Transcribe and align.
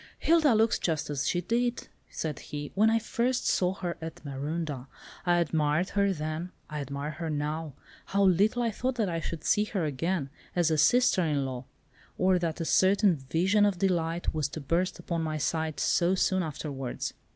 "Hilda 0.17 0.55
looks 0.55 0.79
just 0.79 1.11
as 1.11 1.27
she 1.27 1.41
did," 1.41 1.87
said 2.09 2.39
he, 2.39 2.71
"when 2.73 2.89
I 2.89 2.97
first 2.97 3.45
saw 3.45 3.75
her 3.75 3.97
at 4.01 4.25
Marondah. 4.25 4.87
I 5.27 5.37
admired 5.37 5.89
her 5.89 6.11
then. 6.11 6.51
I 6.71 6.79
admire 6.79 7.11
her 7.11 7.29
now—how 7.29 8.23
little 8.23 8.63
I 8.63 8.71
thought 8.71 8.95
that 8.95 9.09
I 9.09 9.19
should 9.19 9.43
see 9.43 9.65
her 9.65 9.85
again, 9.85 10.31
as 10.55 10.71
a 10.71 10.77
sister 10.79 11.21
in 11.21 11.45
law! 11.45 11.65
or 12.17 12.39
that 12.39 12.59
a 12.59 12.65
certain 12.65 13.15
'vision 13.15 13.63
of 13.63 13.77
delight 13.77 14.33
was 14.33 14.47
to 14.49 14.59
burst 14.59 14.97
upon 14.97 15.21
my 15.21 15.37
sight' 15.37 15.79
so 15.79 16.15
soon 16.15 16.41
afterwards." 16.41 17.13